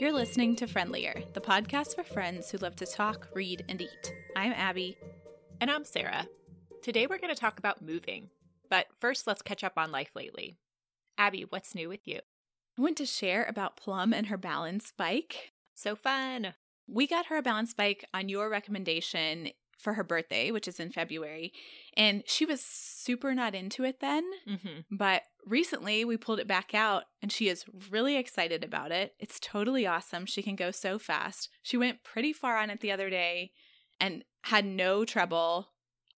[0.00, 4.14] You're listening to Friendlier, the podcast for friends who love to talk, read, and eat.
[4.34, 4.96] I'm Abby.
[5.60, 6.26] And I'm Sarah.
[6.82, 8.30] Today we're going to talk about moving.
[8.70, 10.56] But first, let's catch up on life lately.
[11.18, 12.20] Abby, what's new with you?
[12.78, 15.52] I want to share about Plum and her balance bike.
[15.74, 16.54] So fun.
[16.88, 19.50] We got her a balance bike on your recommendation
[19.80, 21.52] for her birthday, which is in February.
[21.96, 24.24] And she was super not into it then.
[24.48, 24.80] Mm-hmm.
[24.96, 29.14] But recently we pulled it back out and she is really excited about it.
[29.18, 30.26] It's totally awesome.
[30.26, 31.48] She can go so fast.
[31.62, 33.52] She went pretty far on it the other day
[33.98, 35.68] and had no trouble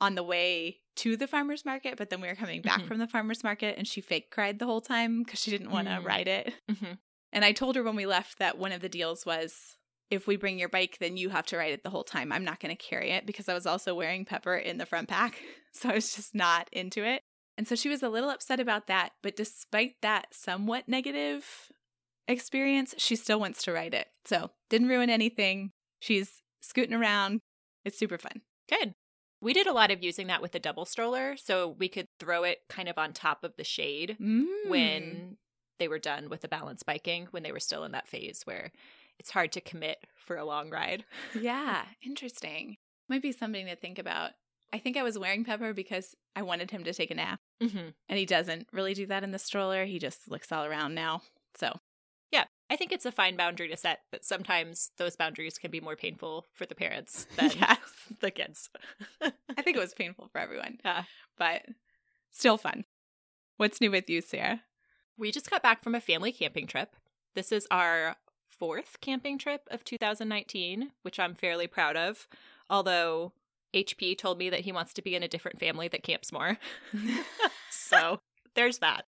[0.01, 1.97] on the way to the farmer's market.
[1.97, 2.89] But then we were coming back Mhm.
[2.89, 5.87] from the farmer's market and she fake cried the whole time because she didn't want
[5.89, 6.05] to Mm.
[6.05, 6.53] ride it.
[6.71, 6.93] Mm-hmm.
[7.33, 9.77] And I told her when we left that one of the deals was
[10.13, 12.31] if we bring your bike, then you have to ride it the whole time.
[12.31, 15.09] I'm not going to carry it because I was also wearing Pepper in the front
[15.09, 15.41] pack.
[15.75, 17.23] So I was just not into it.
[17.57, 19.13] And so she was a little upset about that.
[19.23, 21.47] But despite that somewhat negative
[22.29, 24.09] experience, she still wants to ride it.
[24.27, 25.71] So didn't ruin anything.
[25.99, 27.41] She's scooting around.
[27.87, 28.43] It's super fun.
[28.69, 28.93] Good.
[29.41, 32.45] We did a lot of using that with the double stroller, so we could throw
[32.45, 34.69] it kind of on top of the shade Mm.
[34.69, 35.39] when
[35.79, 38.71] they were done with the balance biking, when they were still in that phase where
[39.19, 41.05] it's hard to commit for a long ride.
[41.39, 42.77] Yeah, interesting.
[43.09, 44.31] Might be something to think about.
[44.73, 47.41] I think I was wearing Pepper because I wanted him to take a nap.
[47.63, 47.89] Mm-hmm.
[48.09, 49.85] And he doesn't really do that in the stroller.
[49.85, 51.21] He just looks all around now.
[51.57, 51.79] So,
[52.33, 55.81] Yeah, I think it's a fine boundary to set, but sometimes those boundaries can be
[55.81, 57.79] more painful for the parents than yes,
[58.21, 58.71] the kids.
[59.21, 61.03] I think it was painful for everyone, Yeah.
[61.37, 61.63] but
[62.31, 62.85] still fun.
[63.59, 64.63] What's new with you, Sarah?
[65.19, 66.97] We just got back from a family camping trip.
[67.35, 68.17] This is our
[68.63, 72.29] fourth camping trip of 2019, which I'm fairly proud of.
[72.71, 73.33] Although
[73.75, 76.59] HP told me that he wants to be in a different family that camps more.
[77.71, 78.21] so
[78.55, 79.07] there's that.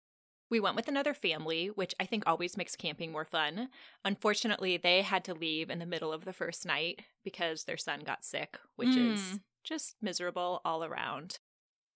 [0.51, 3.71] We went with another family, which I think always makes camping more fun.
[4.05, 8.01] Unfortunately, they had to leave in the middle of the first night because their son
[8.05, 9.41] got sick, which is Mm.
[9.65, 11.39] just miserable all around.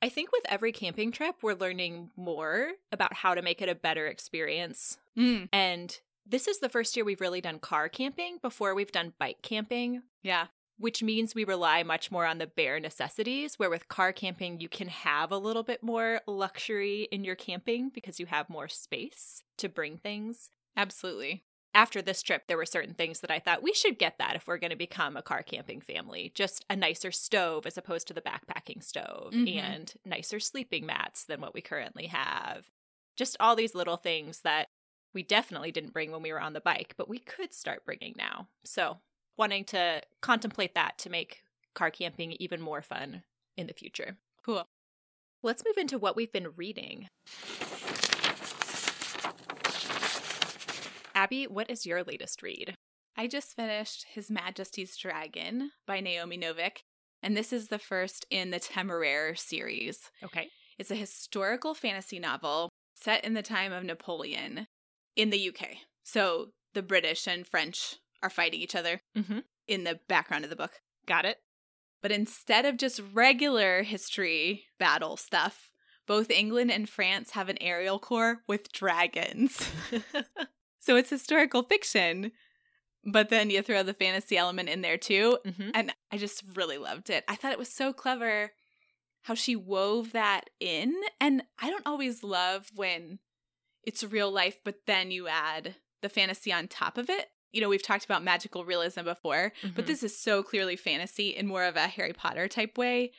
[0.00, 3.74] I think with every camping trip, we're learning more about how to make it a
[3.74, 4.96] better experience.
[5.18, 9.12] Mm, And this is the first year we've really done car camping before we've done
[9.18, 10.46] bike camping, yeah.
[10.78, 13.58] which means we rely much more on the bare necessities.
[13.58, 17.90] Where with car camping, you can have a little bit more luxury in your camping
[17.92, 20.50] because you have more space to bring things.
[20.76, 21.44] Absolutely.
[21.74, 24.46] After this trip, there were certain things that I thought we should get that if
[24.46, 26.30] we're going to become a car camping family.
[26.34, 29.56] Just a nicer stove as opposed to the backpacking stove, Mhm.
[29.56, 32.70] and nicer sleeping mats than what we currently have.
[33.16, 34.68] Just all these little things that
[35.14, 38.14] we definitely didn't bring when we were on the bike, but we could start bringing
[38.16, 38.48] now.
[38.64, 38.98] So,
[39.36, 41.42] wanting to contemplate that to make
[41.74, 43.22] car camping even more fun
[43.56, 44.16] in the future.
[44.44, 44.66] Cool.
[45.42, 47.08] Let's move into what we've been reading.
[51.14, 52.74] Abby, what is your latest read?
[53.16, 56.78] I just finished His Majesty's Dragon by Naomi Novik,
[57.22, 60.10] and this is the first in the Temeraire series.
[60.24, 60.48] Okay.
[60.78, 64.66] It's a historical fantasy novel set in the time of Napoleon
[65.16, 65.68] in the UK.
[66.02, 69.40] So the British and French are fighting each other Mm-hmm.
[69.68, 70.80] in the background of the book.
[71.06, 71.38] Got it.
[72.00, 75.70] But instead of just regular history battle stuff,
[76.06, 79.68] both England and France have an aerial corps with dragons.
[80.80, 82.32] so it's historical fiction,
[83.04, 85.38] but then you throw the fantasy element in there too.
[85.46, 85.70] mm-hmm.
[85.74, 87.24] And I just really loved it.
[87.28, 88.52] I thought it was so clever
[89.22, 90.94] how she wove that in.
[91.20, 93.20] And I don't always love when
[93.84, 97.28] it's real life, but then you add the fantasy on top of it.
[97.52, 99.86] You know, we've talked about magical realism before, but Mhm.
[99.86, 103.12] this is so clearly fantasy in more of a Harry Potter type way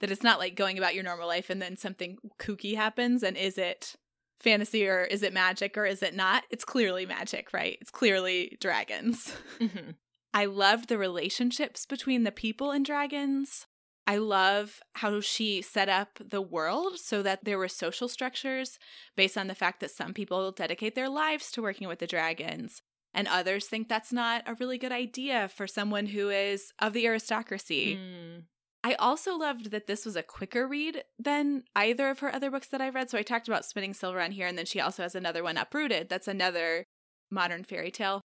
[0.00, 3.22] that it's not like going about your normal life and then something kooky happens.
[3.22, 3.94] And is it
[4.40, 6.44] fantasy or is it magic or is it not?
[6.50, 7.78] It's clearly magic, right?
[7.80, 9.32] It's clearly dragons.
[9.58, 9.90] Mm-hmm.
[10.34, 13.66] I loved the relationships between the people and dragons.
[14.06, 18.78] I love how she set up the world so that there were social structures
[19.16, 22.82] based on the fact that some people dedicate their lives to working with the dragons,
[23.12, 27.06] and others think that's not a really good idea for someone who is of the
[27.06, 27.96] aristocracy.
[27.96, 28.42] Mm.
[28.84, 32.68] I also loved that this was a quicker read than either of her other books
[32.68, 33.10] that I've read.
[33.10, 35.56] So I talked about Spinning Silver on here, and then she also has another one,
[35.56, 36.08] Uprooted.
[36.08, 36.84] That's another
[37.28, 38.20] modern fairy tale.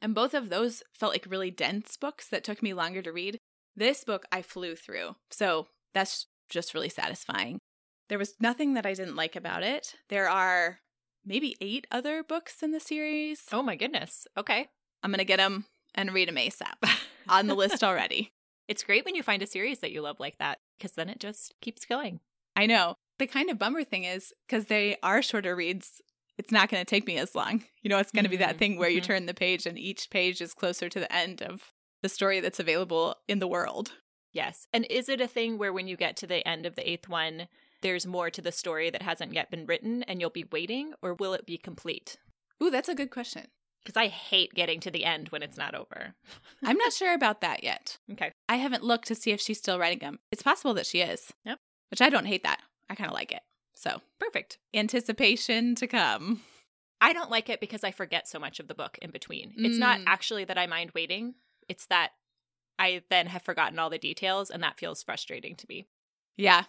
[0.00, 3.36] And both of those felt like really dense books that took me longer to read.
[3.78, 5.14] This book I flew through.
[5.30, 7.58] So that's just really satisfying.
[8.08, 9.94] There was nothing that I didn't like about it.
[10.08, 10.80] There are
[11.24, 13.42] maybe eight other books in the series.
[13.52, 14.26] Oh my goodness.
[14.36, 14.66] Okay.
[15.04, 16.74] I'm going to get them and read them ASAP
[17.28, 18.32] on the list already.
[18.66, 21.20] It's great when you find a series that you love like that because then it
[21.20, 22.18] just keeps going.
[22.56, 22.96] I know.
[23.20, 26.02] The kind of bummer thing is because they are shorter reads,
[26.36, 27.62] it's not going to take me as long.
[27.82, 29.04] You know, it's going to be that Mhm, thing where you mhm.
[29.04, 31.72] turn the page and each page is closer to the end of
[32.02, 33.92] the story that's available in the world.
[34.32, 34.68] Yes.
[34.72, 37.08] And is it a thing where when you get to the end of the eighth
[37.08, 37.48] one,
[37.80, 41.14] there's more to the story that hasn't yet been written and you'll be waiting, or
[41.14, 42.18] will it be complete?
[42.62, 43.46] Ooh, that's a good question.
[43.84, 46.14] Because I hate getting to the end when it's not over.
[46.64, 47.98] I'm not sure about that yet.
[48.12, 48.32] Okay.
[48.48, 50.18] I haven't looked to see if she's still writing them.
[50.30, 51.32] It's possible that she is.
[51.44, 51.58] Yep.
[51.90, 52.60] Which I don't hate that.
[52.90, 53.40] I kind of like it.
[53.74, 54.58] So, Perfect.
[54.74, 56.42] anticipation to come.
[57.00, 59.54] I don't like it because I forget so much of the book in between.
[59.56, 60.04] It's not Mm.
[60.08, 61.36] actually that I mind waiting,
[61.68, 62.10] it's that
[62.78, 65.86] I then have forgotten all the details, and that feels frustrating to me.
[66.36, 66.64] Yeah.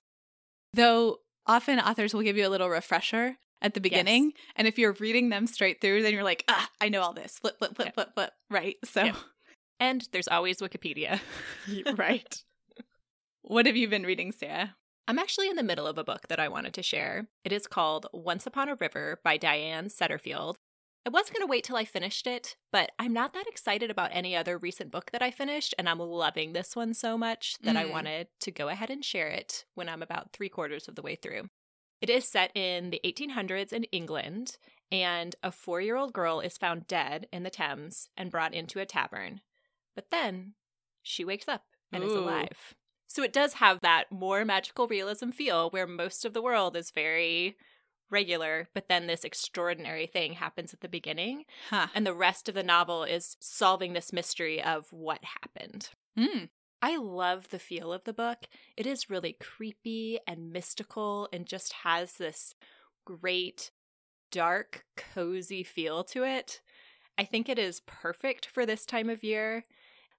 [0.73, 4.33] Though often authors will give you a little refresher at the beginning.
[4.55, 7.37] And if you're reading them straight through, then you're like, ah, I know all this.
[7.39, 7.93] Flip, flip, flip, Yep.
[7.95, 8.33] flip, flip.
[8.49, 8.75] Right.
[8.85, 9.15] So, Yep.
[9.79, 11.19] And there's always Wikipedia.
[11.97, 12.43] right.
[13.41, 14.75] What have you been reading, Sarah?
[15.07, 17.29] I'm actually in the middle of a book that I wanted to share.
[17.43, 20.53] It is called Once Upon a River by Diane Setterfield.
[21.09, 24.11] I was going to wait till I finished it, but I'm not that excited about
[24.13, 27.75] any other recent book that I finished, and I'm loving this one so much that
[27.75, 27.89] I Mm.
[27.89, 31.15] wanted to go ahead and share it when I'm about three quarters of the way
[31.15, 31.49] through.
[31.99, 34.57] It is set in the 1800s in England,
[34.91, 38.79] and a four year old girl is found dead in the Thames and brought into
[38.79, 39.41] a tavern.
[39.95, 40.53] But then
[41.01, 42.75] she wakes up and is alive.
[43.07, 46.91] So it does have that more magical realism feel where most of the world is
[46.91, 47.57] very
[48.09, 51.87] regular, but then this extraordinary thing happens at the beginning, Huh.
[51.93, 55.89] and the rest of the novel is solving this mystery of what happened.
[56.17, 56.49] Mm.
[56.81, 58.45] I love the feel of the book.
[58.77, 62.55] It is really creepy and mystical and just has this
[63.05, 63.71] great,
[64.31, 66.61] dark, cozy feel to it.
[67.17, 69.65] I think it is perfect for this time of year.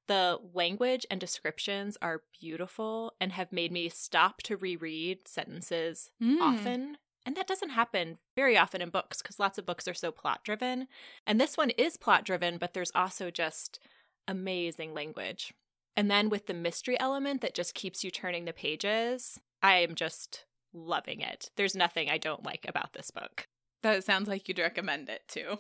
[0.07, 6.41] The language and descriptions are beautiful and have made me stop to reread sentences Mm.
[6.41, 6.99] often.
[7.27, 10.43] And that doesn't happen very often in books because lots of books are so plot
[10.43, 10.89] driven.
[11.27, 13.79] And this one is plot driven, but there's also just
[14.27, 15.53] amazing language.
[15.97, 19.95] And then with the mystery element that just keeps you turning the pages, I am
[19.95, 21.51] just loving it.
[21.57, 23.47] There's nothing I don't like about this book.
[23.83, 25.59] That sounds like you'd recommend it too.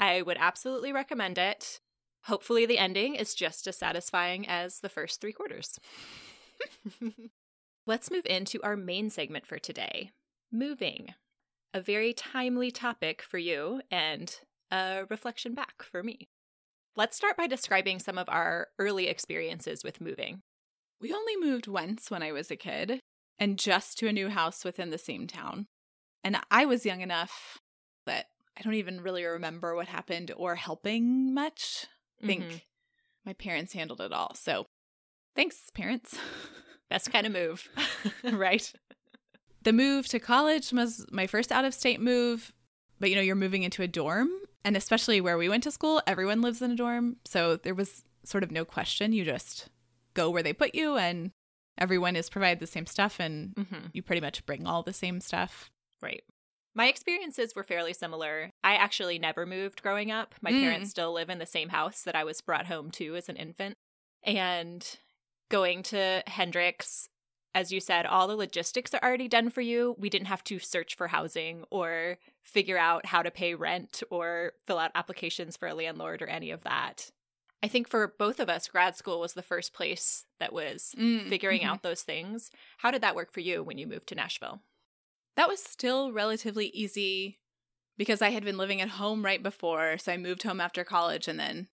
[0.00, 1.80] I would absolutely recommend it.
[2.24, 5.78] Hopefully, the ending is just as satisfying as the first three quarters.
[7.86, 10.10] Let's move into our main segment for today
[10.54, 11.14] moving.
[11.74, 14.34] A very timely topic for you and
[14.70, 16.28] a reflection back for me.
[16.96, 20.40] Let's start by describing some of our early experiences with moving.
[21.00, 23.00] We only moved once when I was a kid
[23.38, 25.66] and just to a new house within the same town.
[26.22, 27.58] And I was young enough
[28.06, 31.86] that I don't even really remember what happened or helping much.
[32.22, 32.60] I think Mhm.
[33.26, 34.34] my parents handled it all.
[34.34, 34.66] So
[35.34, 36.16] thanks, parents.
[36.88, 37.68] Best kind of move.
[38.22, 38.72] right.
[39.64, 42.52] The move to college was my first out of state move,
[43.00, 44.28] but you know, you're moving into a dorm,
[44.64, 47.16] and especially where we went to school, everyone lives in a dorm.
[47.24, 49.12] So there was sort of no question.
[49.12, 49.68] You just
[50.14, 51.30] go where they put you, and
[51.78, 55.20] everyone is provided the same stuff, and hmm you pretty much bring all the same
[55.20, 55.70] stuff.
[56.02, 56.22] Right.
[56.74, 58.50] My experiences were fairly similar.
[58.64, 60.34] I actually never moved growing up.
[60.42, 60.60] My Mm.
[60.60, 63.36] parents still live in the same house that I was brought home to as an
[63.36, 63.76] infant.
[64.24, 64.84] And
[65.50, 67.08] going to Hendrix,
[67.54, 69.94] as you said, all the logistics are already done for you.
[69.98, 74.52] We didn't have to search for housing or figure out how to pay rent or
[74.66, 77.10] fill out applications for a landlord or any of that.
[77.62, 81.28] I think for both of us, grad school was the first place that was Mm,
[81.28, 81.66] figuring mhm.
[81.66, 82.50] out those things.
[82.78, 84.60] How did that work for you when you moved to Nashville?
[85.36, 87.40] That was still relatively easy
[87.96, 89.98] because I had been living at home right before.
[89.98, 91.68] So I moved home after college and then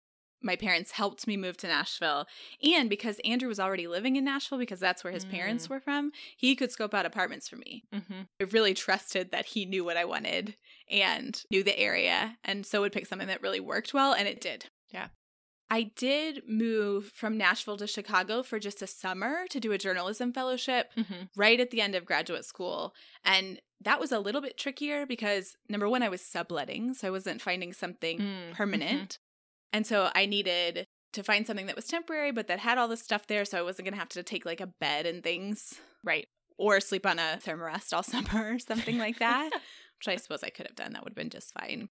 [0.42, 2.26] my parents helped me move to Nashville.
[2.62, 5.70] And because Andrew was already living in Nashville, because that's where his parents Mm.
[5.70, 7.84] were from, he could scope out apartments for me.
[7.94, 8.20] Mm-hmm.
[8.40, 10.56] I really trusted that he knew what I wanted
[10.90, 12.36] and knew the area.
[12.44, 14.12] And so would pick something that really worked well.
[14.12, 14.66] And it did.
[14.90, 15.08] Yeah.
[15.70, 20.32] I did move from Nashville to Chicago for just a summer to do a journalism
[20.32, 21.24] fellowship Mm-hmm.
[21.36, 22.94] right at the end of graduate school.
[23.22, 27.10] And that was a little bit trickier because number one, I was subletting, so I
[27.10, 29.18] wasn't finding something Mm, permanent.
[29.72, 33.02] And so I needed to find something that was temporary, but that had all this
[33.02, 33.44] stuff there.
[33.44, 36.26] So I wasn't going to have to take like a bed and things Right.
[36.58, 39.50] or sleep on a thermarest all summer or something like that,
[39.98, 40.92] which I suppose I could have done.
[40.92, 41.88] That would have been just fine.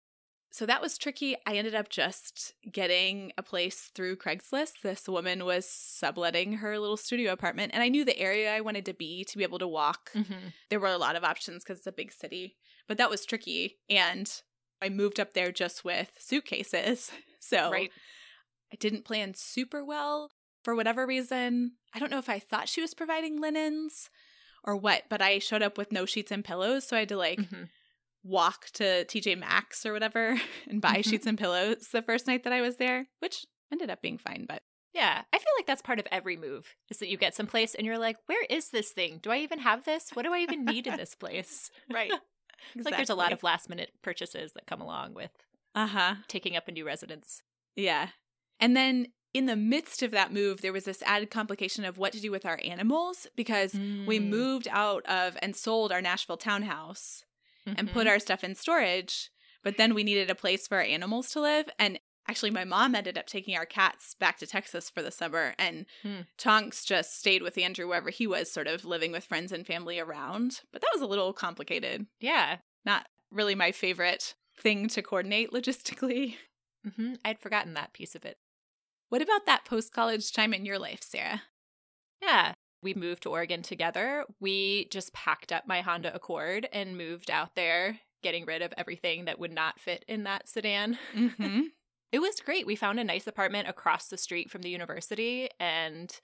[0.49, 1.35] So that was tricky.
[1.45, 4.81] I ended up just getting a place through Craigslist.
[4.81, 8.85] This woman was subletting her little studio apartment, and I knew the area I wanted
[8.85, 10.11] to be to be able to walk.
[10.15, 10.33] Mm-hmm.
[10.69, 12.55] There were a lot of options because it's a big city,
[12.87, 13.77] but that was tricky.
[13.89, 14.31] And
[14.81, 17.11] I moved up there just with suitcases.
[17.39, 17.91] So Right.
[18.73, 20.31] I didn't plan super well
[20.63, 21.73] for whatever reason.
[21.93, 24.09] I don't know if I thought she was providing linens
[24.65, 26.85] or what, but I showed up with no sheets and pillows.
[26.85, 27.63] So I had to like Mm-hmm.
[28.23, 31.05] walk to TJ Maxx or whatever and buy Mhm.
[31.05, 34.45] sheets and pillows the first night that I was there, which ended up being fine.
[34.45, 34.61] But
[34.93, 37.85] Yeah, I feel like that's part of every move is that you get someplace and
[37.85, 39.19] you're like, where is this thing?
[39.21, 40.09] Do I even have this?
[40.13, 41.71] What do I even need in this place?
[41.89, 42.11] right,
[42.75, 45.31] It's like there's a lot of last minute purchases that come along with
[45.75, 46.15] uh huh.
[46.27, 47.41] taking up a new residence.
[47.75, 48.09] Yeah.
[48.59, 52.13] And then in the midst of that move, there was this added complication of what
[52.13, 54.29] to do with our animals because we Mm.
[54.29, 57.23] moved out of and sold our Nashville townhouse
[57.65, 58.09] and put Mhm.
[58.11, 59.29] our stuff in storage.
[59.63, 61.69] But then we needed a place for our animals to live.
[61.77, 65.53] And actually, my mom ended up taking our cats back to Texas for the summer.
[65.57, 66.21] And Hmm.
[66.37, 69.99] Tonks just stayed with Andrew wherever he was, sort of living with friends and family
[69.99, 70.61] around.
[70.71, 72.07] But that was a little complicated.
[72.19, 72.57] Yeah.
[72.85, 76.35] Not really my favorite thing to coordinate logistically.
[76.95, 78.37] hmm I'd forgotten that piece of it.
[79.09, 81.43] What about that post college time in your life, Sarah?
[82.21, 82.53] Yeah.
[82.83, 84.23] We moved to Oregon together.
[84.39, 89.25] We just packed up my Honda Accord and moved out there, getting rid of everything
[89.25, 90.97] that would not fit in that sedan.
[91.15, 91.61] Mm-hmm.
[92.11, 92.65] It was great.
[92.65, 96.19] We found a nice apartment across the street from the university, and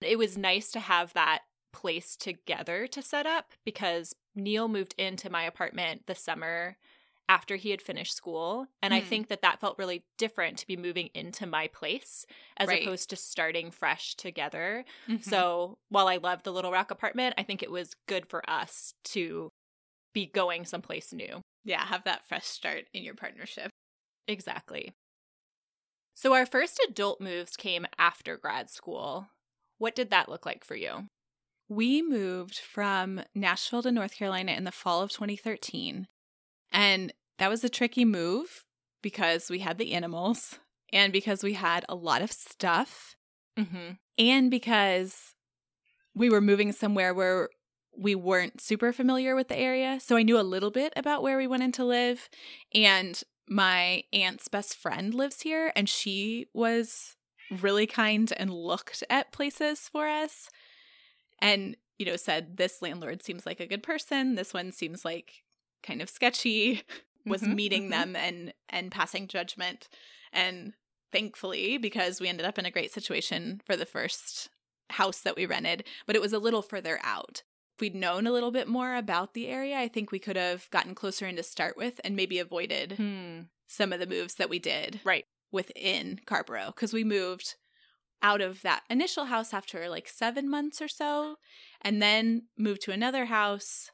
[0.00, 5.28] it was nice to have that place together to set up because Neil moved into
[5.30, 6.78] my apartment the summer
[7.28, 8.66] after he had finished school.
[8.82, 9.02] And I Hmm.
[9.02, 12.24] think that that felt really different to be moving into my place
[12.56, 12.72] as Right.
[12.72, 14.84] opposed to starting fresh together.
[15.08, 15.40] Mm-hmm.
[15.40, 18.94] So while I loved the Little Rock apartment, I think it was good for us
[19.06, 19.50] to
[20.14, 21.42] be going someplace new.
[21.64, 23.70] yeah, have that fresh start in your partnership.
[24.28, 24.94] Exactly.
[26.16, 29.28] So our first adult moves came after grad school.
[29.76, 31.08] What did that look like for you?
[31.68, 36.06] We moved from Nashville to North Carolina in the fall of 2013.
[36.72, 38.64] And that was a tricky move
[39.02, 40.58] because we had the animals
[40.90, 43.14] and because we had a lot of stuff
[43.58, 43.92] Mm-hmm.
[44.18, 45.34] and because
[46.14, 47.48] we were moving somewhere where
[47.96, 49.98] we weren't super familiar with the area.
[49.98, 52.28] So I knew a little bit about where we wanted to live.
[52.74, 57.16] And my aunt's best friend lives here, and she was
[57.50, 60.48] really kind and looked at places for us
[61.40, 64.34] and, you know, said, This landlord seems like a good person.
[64.34, 65.42] This one seems like
[65.82, 66.82] kind of sketchy.
[67.28, 67.90] Was Mhm, meeting mhm.
[67.90, 69.88] them and and passing judgment.
[70.32, 70.74] And
[71.10, 74.48] thankfully, because we ended up in a great situation for the first
[74.90, 77.42] house that we rented, but it was a little further out.
[77.76, 80.70] If we'd known a little bit more about the area, I think we could have
[80.70, 83.40] gotten closer in to start with and maybe avoided Hmm.
[83.66, 85.26] some of the moves that we did Right.
[85.52, 87.56] within Carrboro because we moved
[88.22, 91.36] out of that initial house after like seven months or so
[91.82, 93.90] and then moved to another house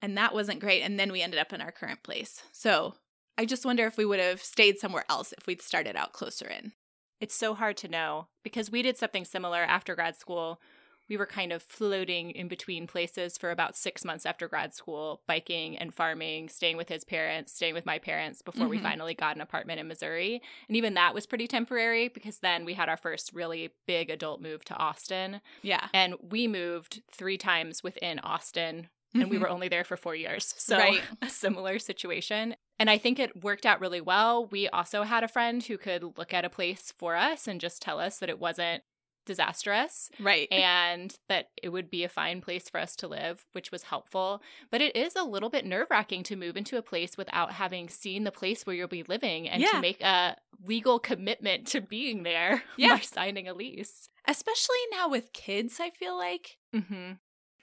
[0.00, 2.94] and that wasn't great and then we ended up in our current place so
[3.36, 6.46] i just wonder if we would have stayed somewhere else if we'd started out closer
[6.46, 6.72] in
[7.20, 10.60] It's so hard to know because we did something similar after grad school.
[11.08, 15.22] We were kind of floating in between places for about six months after grad school,
[15.26, 18.82] biking and farming, staying with his parents, staying with my parents before we Mhm.
[18.82, 20.42] finally got an apartment in Missouri.
[20.68, 24.40] And even that was pretty temporary because then we had our first really big adult
[24.40, 25.40] move to Austin.
[25.62, 28.88] yeah And we moved three times within Austin,
[29.20, 29.40] and we Mhm.
[29.40, 30.54] were only there for four years.
[30.58, 31.04] So, Right.
[31.22, 32.56] a similar situation.
[32.78, 34.46] And I think it worked out really well.
[34.46, 37.80] We also had a friend who could look at a place for us and just
[37.80, 38.82] tell us that it wasn't
[39.26, 43.70] disastrous right and that it would be a fine place for us to live, which
[43.70, 44.40] was helpful.
[44.70, 47.88] But it is a little bit nerve wracking to move into a place without having
[47.90, 49.72] seen the place where you'll be living and Yeah.
[49.72, 52.94] to make a legal commitment to being there Yeah.
[52.96, 54.08] by signing a lease.
[54.26, 57.12] especially now with kids i feel like Mm-hmm.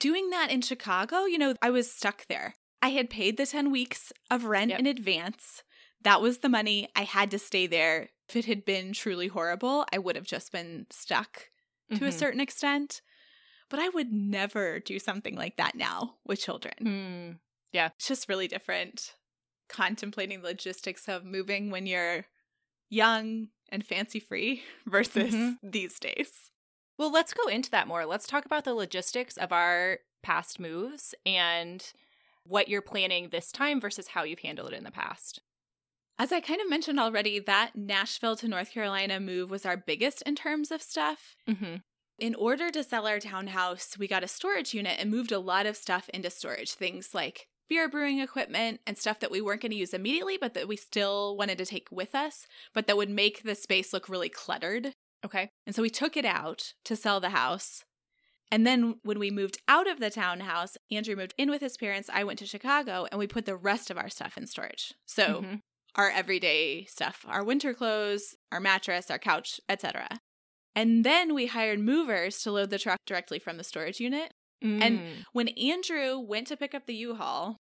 [0.00, 2.54] doing that in Chicago, you know, I was stuck there.
[2.82, 4.80] I had paid the 10 weeks of rent Yep.
[4.80, 5.62] in advance.
[6.02, 6.88] That was the money.
[6.94, 8.10] I had to stay there.
[8.28, 11.48] If it had been truly horrible, I would have just been stuck
[11.94, 12.12] to a Mhm.
[12.12, 13.02] certain extent.
[13.70, 16.74] But I would never do something like that now with children.
[16.80, 17.38] Mm.
[17.72, 19.16] It's just really different
[19.68, 22.26] contemplating the logistics of moving when you're
[22.90, 25.58] young and fancy free versus Mhm.
[25.62, 26.50] these days.
[26.98, 28.06] Well, let's go into that more.
[28.06, 31.92] Let's talk about the logistics of our past moves and
[32.44, 35.40] what you're planning this time versus how you've handled it in the past.
[36.18, 40.22] As I kind of mentioned already, that Nashville to North Carolina move was our biggest
[40.22, 41.34] in terms of stuff.
[41.48, 41.76] Mm-hmm.
[42.20, 45.66] In order to sell our townhouse, we got a storage unit and moved a lot
[45.66, 46.72] of stuff into storage.
[46.72, 50.54] Things like beer brewing equipment and stuff that we weren't going to use immediately, but
[50.54, 54.08] that we still wanted to take with us, but that would make the space look
[54.08, 54.92] really cluttered.
[55.24, 55.50] Okay.
[55.66, 57.82] And so we took it out to sell the house.
[58.52, 62.10] And then when we moved out of the townhouse, Andrew moved in with his parents.
[62.12, 64.92] I went to Chicago and we put the rest of our stuff in storage.
[65.06, 65.62] So Mhm.
[65.96, 70.08] Our everyday stuff, our winter clothes, our mattress, our couch, etc.
[70.74, 74.32] And then we hired movers to load the truck directly from the storage unit.
[74.62, 75.24] And Mm.
[75.32, 77.58] when Andrew went to pick up the U-Haul,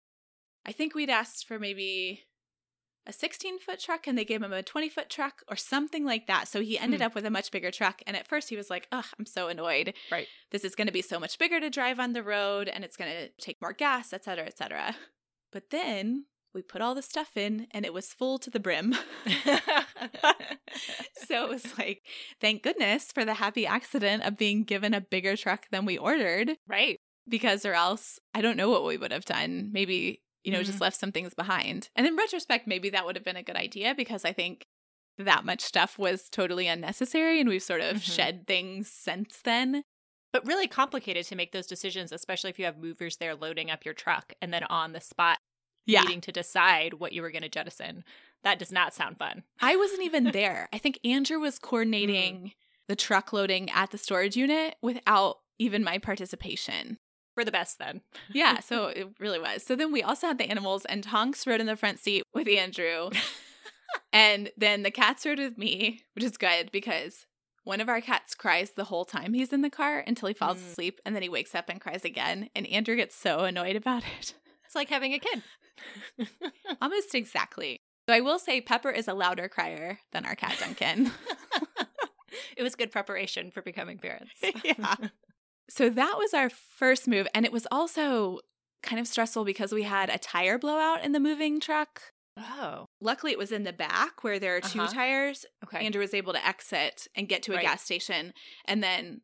[0.67, 2.25] I think we'd asked for maybe
[3.07, 6.27] a 16 foot truck and they gave him a 20 foot truck or something like
[6.27, 6.47] that.
[6.47, 7.07] So he ended Hmm.
[7.07, 8.03] up with a much bigger truck.
[8.07, 9.95] And at first he was like, ugh, I'm so annoyed.
[10.13, 10.29] Right.
[10.51, 12.99] This is going to be so much bigger to drive on the road and it's
[12.99, 14.95] going to take more gas, et cetera, et cetera.
[15.51, 18.95] But then we put all the stuff in and it was full to the brim.
[21.27, 22.03] so it was like,
[22.41, 26.57] thank goodness for the happy accident of being given a bigger truck than we ordered
[26.69, 26.99] right.
[27.29, 29.71] because or else I don't know what we would have done.
[29.73, 31.89] Maybe, you know, just left some things behind.
[31.97, 34.65] And in retrospect, maybe that would have been a good idea because I think
[35.19, 38.03] that much stuff was totally unnecessary and we've sort of Mhm.
[38.15, 39.83] shed things since then.
[40.33, 43.85] But really complicated to make those decisions, especially if you have movers there loading up
[43.85, 45.39] your truck and then on the spot
[45.87, 46.03] Yeah.
[46.03, 48.05] needing to decide what you were going to jettison.
[48.45, 49.43] That does not sound fun.
[49.61, 50.69] I wasn't even there.
[50.73, 52.53] I think Andrew was coordinating
[52.89, 56.99] the truck loading at the storage unit without even my participation.
[57.35, 58.01] For the best, then.
[58.33, 59.63] Yeah, so it really was.
[59.63, 62.49] So then we also had the animals, and Tonks rode in the front seat with
[62.49, 63.11] Andrew.
[64.13, 67.27] and then the cats rode with me, which is good because
[67.65, 70.59] one of our cats cries the whole time he's in the car until he falls
[70.59, 70.71] Mm.
[70.71, 72.49] asleep, and then he wakes up and cries again.
[72.57, 74.35] And Andrew gets so annoyed about it.
[74.71, 75.43] It's like having a kid.
[76.81, 77.81] Almost exactly.
[78.09, 81.11] So I will say Pepper is a louder crier than our cat Duncan.
[82.57, 84.31] it was good preparation for becoming parents.
[84.65, 84.95] Yeah.
[85.69, 87.27] so that was our first move.
[87.35, 88.39] And it was also
[88.85, 92.03] kind of stressful because we had a tire blowout in the moving truck.
[92.39, 94.93] Oh, Luckily, it was in the back where there are 2 Uh-huh.
[94.93, 95.47] tires.
[95.65, 95.85] okay.
[95.85, 97.65] Andrew was able to exit and get to a Right.
[97.65, 98.35] gas station.
[98.67, 99.23] And then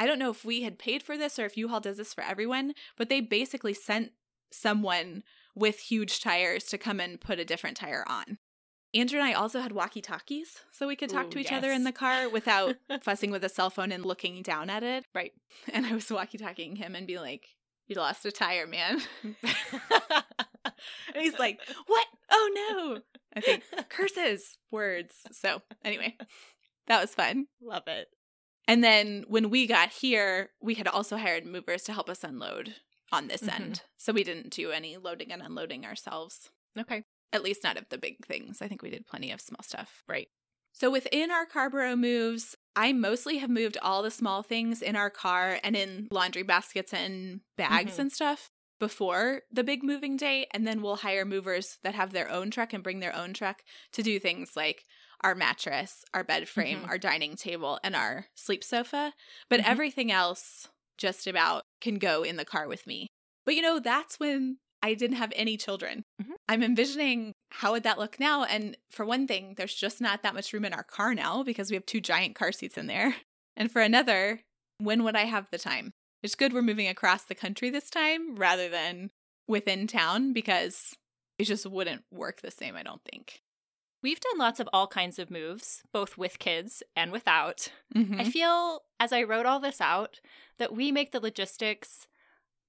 [0.00, 2.24] I don't know if we had paid for this or if U-Haul does this for
[2.24, 4.10] everyone, but they basically sent
[4.52, 5.22] someone
[5.54, 8.38] with huge tires to come and put a different tire on.
[8.92, 11.70] Andrew and I also had walkie talkies so we could talk Ooh, to each other
[11.70, 15.04] in the car without fussing with a cell phone and looking down at it.
[15.14, 15.32] Right.
[15.72, 17.46] And I was walkie talking him and be like,
[17.86, 19.00] You lost a tire, man.
[19.22, 19.34] and
[21.14, 22.06] he's like, What?
[22.30, 22.50] Oh
[22.94, 23.00] no.
[23.36, 25.14] I think curses, words.
[25.30, 26.16] So, anyway,
[26.88, 27.46] that was fun.
[27.62, 28.08] Love it.
[28.66, 32.74] And then when we got here, we had also hired movers to help us unload
[33.12, 33.54] on this Mhm.
[33.54, 33.82] end.
[33.96, 37.04] So we didn't do any loading and unloading ourselves, Okay.
[37.32, 38.62] at least not of the big things.
[38.62, 40.02] I think we did plenty of small stuff.
[40.08, 40.28] Right.
[40.72, 45.10] So within our Carrboro moves, I mostly have moved all the small things in our
[45.10, 47.98] car and in laundry baskets and bags Mhm.
[47.98, 50.46] and stuff before the big moving day.
[50.52, 53.62] And then we'll hire movers that have their own truck and bring their own truck
[53.92, 54.86] to do things like
[55.22, 56.88] our mattress, our bed frame, Mhm.
[56.88, 59.12] our dining table, and our sleep sofa.
[59.50, 59.64] But Mhm.
[59.66, 60.68] everything else
[61.00, 63.08] just about can go in the car with me.
[63.44, 66.04] But you know, that's when I didn't have any children.
[66.22, 66.34] Mhm.
[66.48, 68.44] I'm envisioning how would that look now?
[68.44, 71.70] And for one thing, there's just not that much room in our car now because
[71.70, 73.16] we have two giant car seats in there.
[73.56, 74.40] And for another,
[74.78, 75.92] when would I have the time?
[76.22, 79.10] It's good we're moving across the country this time rather than
[79.48, 80.94] within town because
[81.36, 83.42] it just wouldn't work the same, I don't think.
[84.02, 87.68] We've done lots of all kinds of moves, both with kids and without.
[87.94, 88.18] Mhm.
[88.20, 90.20] I feel, as I wrote all this out,
[90.58, 92.06] that we make the logistics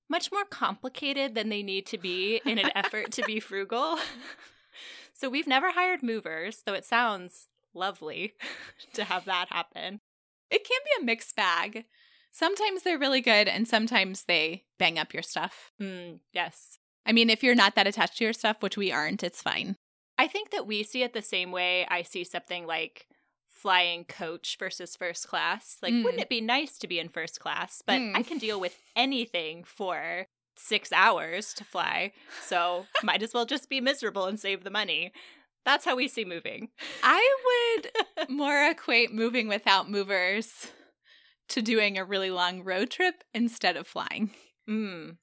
[0.10, 3.98] much more complicated than they need to be in an effort to be frugal.
[5.14, 8.34] so we've never hired movers, though it sounds lovely
[8.94, 10.02] to have that happen.
[10.50, 11.86] It can be a mixed bag.
[12.34, 15.72] Sometimes they're really good and sometimes they bang up your stuff.
[15.82, 16.78] Mm, yes.
[17.06, 19.78] I mean, if you're not that attached to your stuff, which we aren't, it's fine.
[20.22, 23.08] I think that we see it the same way I see something like
[23.48, 25.78] flying coach versus first class.
[25.82, 26.04] Like, Mm.
[26.04, 27.82] wouldn't it be nice to be in first class?
[27.86, 28.16] But Mm.
[28.16, 32.12] I can deal with anything for six hours to fly.
[32.44, 35.12] So might as well just be miserable and save the money.
[35.66, 36.70] That's how we see moving.
[37.04, 40.72] I would more equate moving without movers
[41.50, 44.32] to doing a really long road trip instead of flying.
[44.70, 45.18] Mm.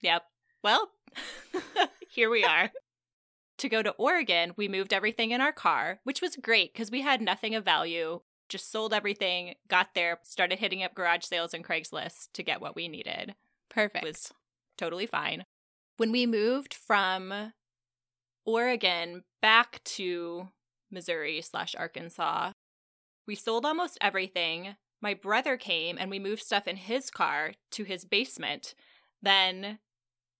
[0.00, 0.22] Yep.
[0.62, 0.90] Well,
[2.08, 2.70] here we are.
[3.58, 7.02] To go to Oregon, we moved everything in our car, which was great because we
[7.02, 8.20] had nothing of value.
[8.48, 12.76] Just sold everything, got there, started hitting up garage sales and Craigslist to get what
[12.76, 13.34] we needed.
[13.68, 14.04] Perfect.
[14.04, 14.32] It was
[14.76, 15.44] totally fine.
[15.96, 17.52] When we moved from
[18.44, 20.48] Oregon back to
[20.90, 22.52] Missouri slash Arkansas,
[23.26, 24.76] we sold almost everything.
[25.00, 28.74] My brother came and we moved stuff in his car to his basement.
[29.22, 29.78] Then,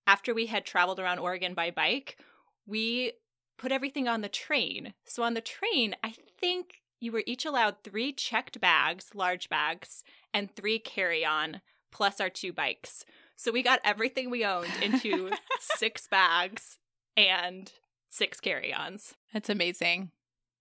[0.06, 2.18] after we had traveled around Oregon by bike,
[2.66, 3.12] we
[3.56, 4.94] put everything on the train.
[5.04, 10.02] So, on the train, I think you were each allowed three checked bags, large bags,
[10.32, 13.04] and three carry on, plus our two bikes.
[13.36, 16.78] So we got everything we owned into six bags
[17.16, 17.70] and
[18.08, 19.14] six carry ons.
[19.32, 20.10] That's amazing.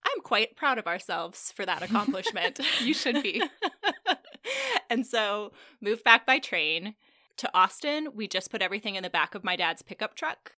[0.05, 2.59] I'm quite proud of ourselves for that accomplishment.
[2.81, 3.41] You should be.
[4.89, 6.95] and so moved back by train
[7.37, 8.09] to Austin.
[8.13, 10.53] We just put everything in the back of my dad's pickup truck.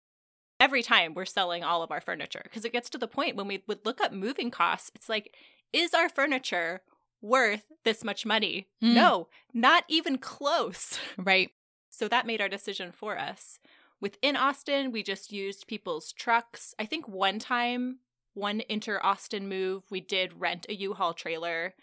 [0.60, 3.48] Every time we're selling all of our furniture because it gets to the point when
[3.48, 4.92] we would look up moving costs.
[4.96, 5.36] It's like,
[5.74, 6.82] is our furniture
[7.22, 8.68] worth this much money?
[8.84, 8.94] Mm.
[8.94, 11.00] No, not even close.
[11.18, 11.52] Right.
[11.90, 13.60] So that made our decision for us.
[14.02, 16.76] Within Austin, we just used people's trucks.
[16.78, 18.00] I think one time,
[18.34, 21.74] one inter Austin move, we did rent a U Haul trailer,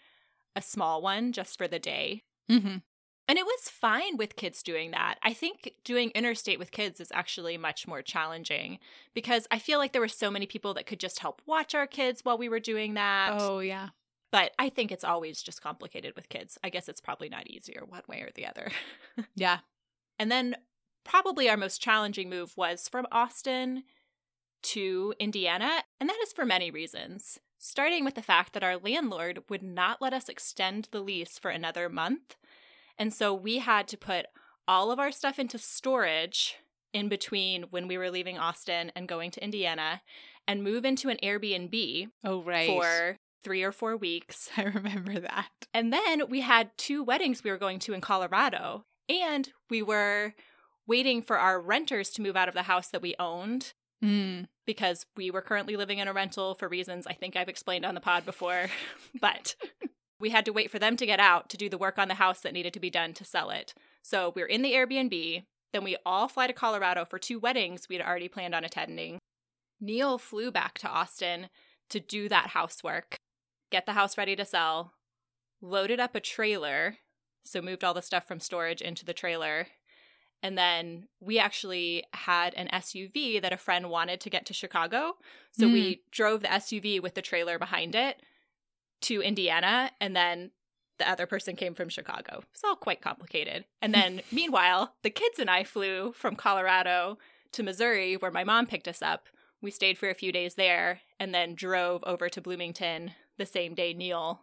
[0.55, 2.23] a small one just for the day.
[2.49, 2.77] Mm-hmm.
[3.27, 5.15] And it was fine with kids doing that.
[5.23, 8.79] I think doing interstate with kids is actually much more challenging
[9.13, 11.87] because I feel like there were so many people that could just help watch our
[11.87, 13.35] kids while we were doing that.
[13.37, 13.89] Oh, yeah.
[14.31, 16.57] But I think it's always just complicated with kids.
[16.63, 18.71] I guess it's probably not easier one way or the other.
[19.35, 19.59] Yeah.
[20.17, 20.55] And then
[21.03, 23.83] probably our most challenging move was from Austin
[24.63, 27.39] to Indiana, and that is for many reasons.
[27.59, 31.51] Starting with the fact that our landlord would not let us extend the lease for
[31.51, 32.35] another month.
[32.97, 34.25] And so we had to put
[34.67, 36.55] all of our stuff into storage
[36.93, 40.01] in between when we were leaving Austin and going to Indiana
[40.47, 42.67] and move into an Airbnb Oh, right.
[42.67, 44.49] for three or four weeks.
[44.57, 45.49] I remember that.
[45.73, 48.85] And then we had two weddings we were going to in Colorado.
[49.09, 50.33] And we were
[50.87, 54.47] waiting for our renters to move out of the house that we owned Mm.
[54.65, 57.93] because we were currently living in a rental for reasons I think I've explained on
[57.95, 58.65] the pod before.
[59.21, 59.55] but
[60.23, 62.13] we had to wait for them to get out to do the work on the
[62.13, 63.73] house that needed to be done to sell it.
[64.01, 65.43] So we're in the Airbnb.
[65.73, 69.19] Then we all fly to Colorado for two weddings we'd already planned on attending.
[69.81, 71.49] Neil flew back to Austin
[71.89, 73.17] to do that housework,
[73.69, 74.93] get the house ready to sell,
[75.61, 76.99] loaded up a trailer,
[77.43, 79.67] so moved all the stuff from storage into the trailer.
[80.41, 85.17] And then we actually had an SUV that a friend wanted to get to Chicago.
[85.51, 85.99] So we mm.
[86.11, 88.21] drove the SUV with the trailer behind it
[89.03, 89.91] to Indiana.
[90.01, 90.51] And then
[90.99, 92.43] the other person came from Chicago.
[92.53, 93.65] It's all quite complicated.
[93.81, 97.17] And then meanwhile, the kids and I flew from Colorado
[97.53, 99.27] to Missouri, where my mom picked us up.
[99.61, 103.73] We stayed for a few days there and then drove over to Bloomington the same
[103.75, 104.41] day Neil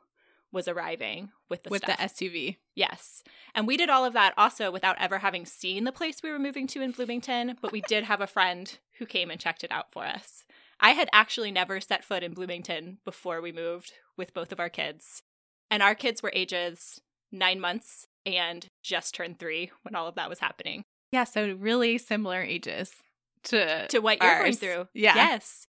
[0.53, 1.99] was arriving with the With stuff.
[1.99, 2.57] the SUV.
[2.75, 3.23] Yes.
[3.55, 6.39] And we did all of that also without ever having seen the place we were
[6.41, 9.71] moving to in Bloomington, but we did have a friend who came and checked it
[9.71, 10.45] out for us.
[10.81, 14.69] I had actually never set foot in Bloomington before we moved with both of our
[14.69, 15.23] kids.
[15.71, 17.01] And our kids were ages
[17.33, 20.85] nine months and just turned three when all of that was happening.
[21.11, 22.93] Yeah, so really similar ages
[23.45, 24.89] to To what you're going through.
[24.95, 25.15] Yeah.
[25.17, 25.67] Yes.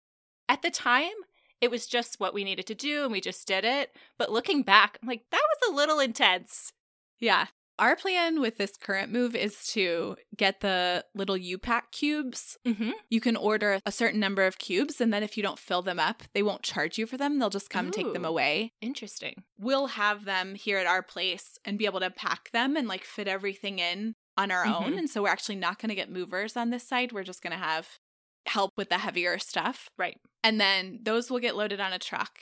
[0.49, 1.13] At the time,
[1.61, 3.95] it was just what we needed to do and we just did it.
[4.17, 6.73] But looking back, I'm like, that was a little intense.
[7.19, 7.47] Yeah.
[7.81, 12.55] Our plan with this current move is to get the little U-Pack cubes.
[12.65, 12.91] Mm-hmm.
[13.09, 15.99] You can order a certain number of cubes, and then if you don't fill them
[15.99, 17.39] up, they won't charge you for them.
[17.39, 18.73] They'll just come take them away.
[18.81, 19.43] Interesting.
[19.57, 23.03] We'll have them here at our place and be able to pack them and like
[23.03, 24.93] fit everything in on our own.
[24.93, 24.99] Mhm.
[24.99, 27.11] And so we're actually not going to get movers on this side.
[27.11, 27.97] We're just going to have
[28.45, 29.89] help with the heavier stuff.
[29.97, 30.19] Right.
[30.43, 32.39] And then those will get loaded on a truck.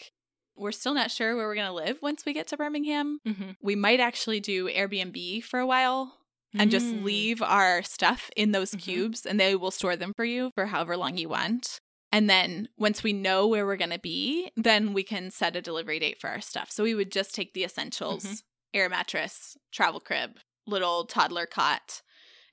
[0.60, 3.20] We're still not sure where we're going to live once we get to Birmingham.
[3.28, 3.52] Mm-hmm.
[3.62, 6.18] We might actually do Airbnb for a while
[6.58, 7.04] and just Mm.
[7.04, 8.82] leave our stuff in those Mhm.
[8.82, 11.80] cubes and they will store them for you for however long you want.
[12.12, 15.62] And then once we know where we're going to be, then we can set a
[15.62, 16.72] delivery date for our stuff.
[16.72, 18.42] So we would just take the essentials Mhm.
[18.74, 22.02] air mattress, travel crib, little toddler cot,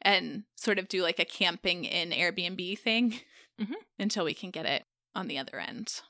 [0.03, 3.21] and sort of do like a camping in Airbnb thing
[3.59, 3.75] Mhm.
[3.99, 6.03] until we can get it on the other end.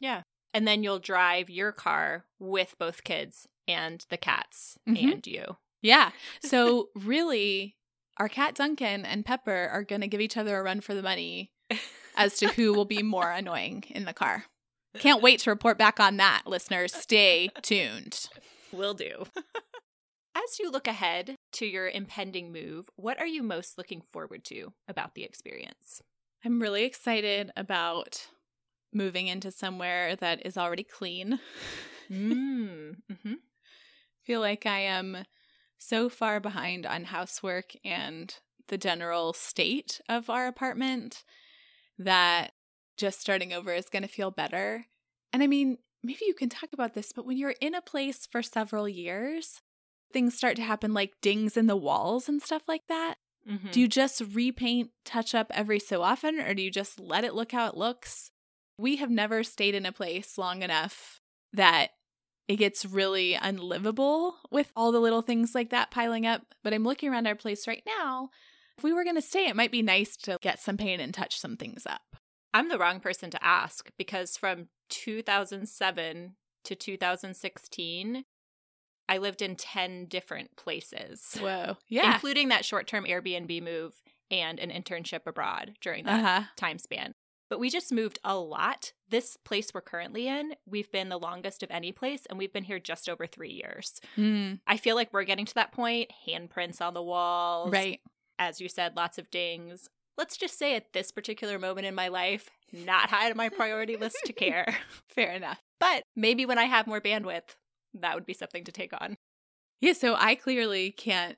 [0.56, 5.12] And then you'll drive your car with both kids and the cats Mhm.
[5.12, 5.58] and you.
[5.82, 6.12] Yeah.
[6.40, 7.76] So really,
[8.16, 11.02] our cat Duncan and Pepper are going to give each other a run for the
[11.02, 11.52] money
[12.16, 14.44] as to who will be more annoying in the car.
[14.98, 16.94] Can't wait to report back on that, listeners.
[16.94, 18.28] Stay tuned.
[18.72, 19.26] Will do.
[20.34, 24.72] As you look ahead to your impending move, what are you most looking forward to
[24.88, 26.00] about the experience?
[26.44, 28.28] I'm really excited about
[28.92, 31.40] moving into somewhere that is already clean.
[32.10, 32.96] Mm.
[33.22, 33.34] hmm
[34.26, 35.24] feel like I am
[35.78, 38.34] so far behind on housework and
[38.68, 41.22] the general state of our apartment
[41.98, 42.52] that
[42.96, 44.86] just starting over is going to feel better.
[45.32, 48.26] And I mean, maybe you can talk about this, but when you're in a place
[48.26, 49.60] for several years,
[50.12, 53.16] things start to happen like dings in the walls and stuff like that.
[53.46, 57.22] hmm Do you just repaint, touch up every so often, or do you just let
[57.22, 58.32] it look how it looks?
[58.78, 61.20] We have never stayed in a place long enough
[61.52, 61.90] that
[62.48, 66.42] it gets really unlivable with all the little things like that piling up.
[66.62, 68.30] But I'm looking around our place right now.
[68.78, 71.12] If we were going to stay, it might be nice to get some paint and
[71.12, 72.16] touch some things up.
[72.52, 78.24] I'm the wrong person to ask because from 2007 to 2016,
[79.08, 81.76] I lived in 10 different places, Whoa.
[81.88, 82.14] Yeah.
[82.14, 83.94] including that short term Airbnb move
[84.30, 86.48] and an internship abroad during that huh.
[86.56, 87.14] time span.
[87.48, 88.92] But we just moved a lot.
[89.08, 92.64] This place we're currently in, we've been the longest of any place, and we've been
[92.64, 94.00] here just over three years.
[94.16, 96.10] Mm, I feel like we're getting to that point.
[96.28, 97.70] Handprints on the walls.
[97.70, 98.00] right.
[98.38, 99.88] As you said, lots of dings.
[100.18, 103.96] Let's just say at this particular moment in my life, not high on my priority
[103.96, 104.76] list to care.
[105.08, 105.60] Fair enough.
[105.78, 107.56] But maybe when I have more bandwidth,
[107.94, 109.16] that would be something to take on.
[109.80, 111.36] Yeah, so I clearly can't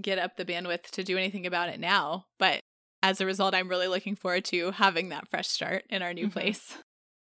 [0.00, 2.60] get up the bandwidth to do anything about it now, but
[3.02, 6.26] as a result, I'm really looking forward to having that fresh start in our new
[6.28, 6.32] Mhm.
[6.32, 6.76] place.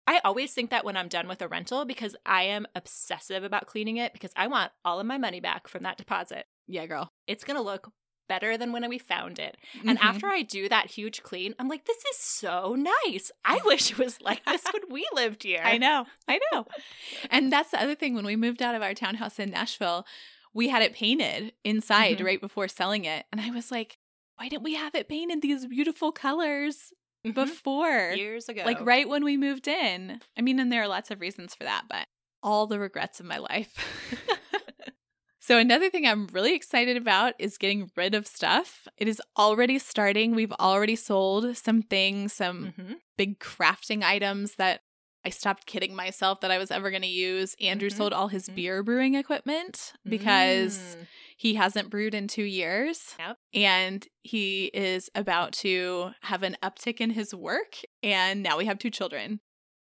[0.06, 3.66] I always think that when I'm done with a rental because I am obsessive about
[3.66, 6.46] cleaning it because I want all of my money back from that deposit.
[6.66, 7.12] Yeah, girl.
[7.28, 7.92] It's going to look
[8.28, 9.56] better than when we found it.
[9.86, 10.02] And Mhm.
[10.04, 13.30] after I do that huge clean, I'm like, this is so nice.
[13.44, 15.62] I wish it was like this when we lived here.
[15.62, 16.06] I know.
[16.26, 16.66] I know.
[17.30, 18.14] and that's the other thing.
[18.14, 20.06] When we moved out of our townhouse in Nashville,
[20.52, 22.24] we had it painted inside Mhm.
[22.24, 23.26] right before selling it.
[23.30, 23.98] And I was like,
[24.40, 26.94] why didn't we have it painted these beautiful colors
[27.26, 27.34] Mhm.
[27.34, 28.12] before?
[28.16, 28.62] Years ago.
[28.64, 30.22] Like right when we moved in.
[30.34, 32.06] I mean, and there are lots of reasons for that, but
[32.42, 33.74] all the regrets of my life.
[35.40, 38.88] so, another thing I'm really excited about is getting rid of stuff.
[38.96, 40.34] It is already starting.
[40.34, 42.96] We've already sold some things, some Mhm.
[43.18, 44.80] big crafting items that
[45.22, 47.54] I stopped kidding myself that I was ever going to use.
[47.60, 47.96] Andrew Mhm.
[47.96, 48.54] sold all his Mhm.
[48.54, 51.06] beer brewing equipment because Mm.
[51.40, 53.14] He hasn't brewed in two years.
[53.18, 53.38] Yep.
[53.54, 57.76] And he is about to have an uptick in his work.
[58.02, 59.40] And now we have two children.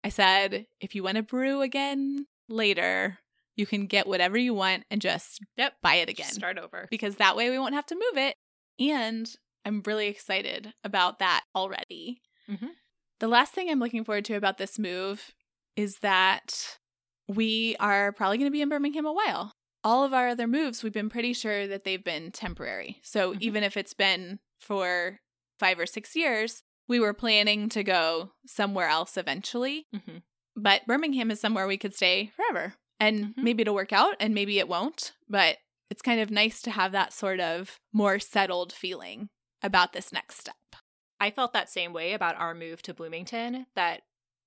[0.04, 3.18] I said, if you want to brew again later,
[3.56, 5.72] you can get whatever you want and just Yep.
[5.82, 6.30] buy it again.
[6.30, 6.86] Start over.
[6.88, 8.36] Because that way we won't have to move it.
[8.78, 9.28] And
[9.64, 12.22] I'm really excited about that already.
[12.48, 12.74] Mhm.
[13.18, 15.34] The last thing I'm looking forward to about this move
[15.74, 16.78] is that
[17.26, 19.52] we are probably going to be in Birmingham a while
[19.82, 23.00] all of our other moves, we've been pretty sure that they've been temporary.
[23.02, 23.40] So Mhm.
[23.40, 25.20] even if it's been for
[25.58, 29.86] five or six years, we were planning to go somewhere else eventually.
[29.92, 30.18] hmm
[30.56, 32.74] But Birmingham is somewhere we could stay forever.
[32.98, 33.42] And Mhm.
[33.42, 35.12] maybe it'll work out and maybe it won't.
[35.28, 39.30] But it's kind of nice to have that sort of more settled feeling
[39.62, 40.56] about this next step.
[41.20, 44.02] I felt that same way about our move to Bloomington, that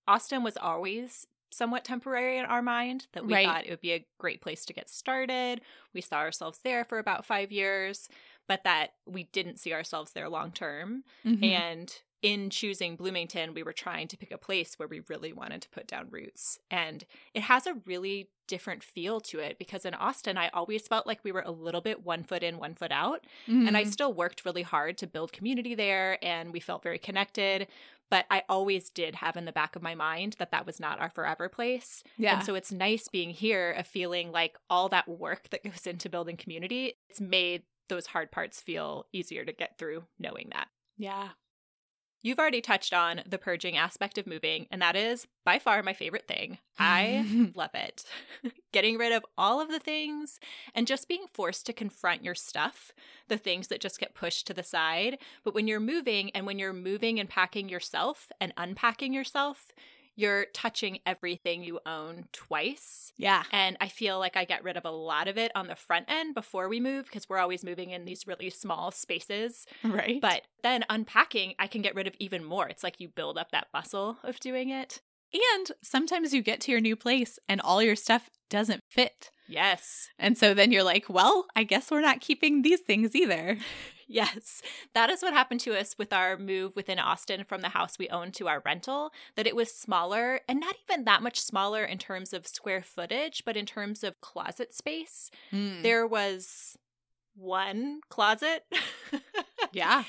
[0.07, 3.45] Austin was always somewhat temporary in our mind, that we Right.
[3.45, 5.61] thought it would be a great place to get started.
[5.93, 8.09] We saw ourselves there for about five years,
[8.47, 11.03] but that we didn't see ourselves there long term.
[11.25, 11.43] Mhm.
[11.43, 15.61] And in choosing Bloomington, we were trying to pick a place where we really wanted
[15.61, 16.57] to put down roots.
[16.71, 17.03] And
[17.35, 21.19] it has a really different feel to it because in Austin, I always felt like
[21.23, 23.25] we were a little bit one foot in, one foot out.
[23.47, 23.91] And I Mhm.
[23.91, 27.67] still worked really hard to build community there and we felt very connected.
[28.09, 30.99] But I always did have in the back of my mind that that was not
[30.99, 32.03] our forever place.
[32.17, 32.35] yeah.
[32.37, 36.09] And so it's nice being here, of feeling like all that work that goes into
[36.09, 40.69] building community, it's made those hard parts feel easier to get through knowing that.
[40.97, 41.29] yeah.
[42.23, 45.91] You've already touched on the purging aspect of moving, and that is by far my
[45.91, 46.57] favorite thing.
[46.79, 48.05] I love it.
[48.71, 50.39] Getting rid of all of the things
[50.73, 52.93] and just being forced to confront your stuff,
[53.27, 55.17] the things that just get pushed to the side.
[55.43, 59.73] But when you're moving and when you're moving and packing yourself and unpacking yourself,
[60.15, 63.11] you're touching everything you own twice.
[63.17, 63.43] Yeah.
[63.51, 66.05] And I feel like I get rid of a lot of it on the front
[66.07, 69.65] end before we move because we're always moving in these really small spaces.
[69.83, 70.21] Right.
[70.21, 72.67] But then unpacking, I can get rid of even more.
[72.67, 75.01] It's like you build up that muscle of doing it.
[75.33, 79.31] and sometimes you get to your new place and all your stuff doesn't fit.
[79.47, 80.09] Yes.
[80.19, 83.57] And so then you're like, well, I guess we're not keeping these things either.
[84.13, 84.61] Yes.
[84.93, 88.09] That is what happened to us with our move within Austin from the house we
[88.09, 91.97] owned to our rental, that it was smaller and not even that much smaller in
[91.97, 95.31] terms of square footage, but in terms of closet space.
[95.51, 95.81] Mm.
[95.81, 96.77] There was
[97.35, 98.63] one closet.
[99.73, 100.03] yeah.